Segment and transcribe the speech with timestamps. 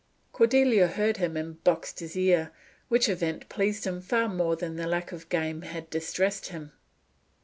[0.31, 2.51] Cordelia heard him, and boxed his ear,
[2.87, 6.71] which event pleased him far more than the lack of game had distressed him.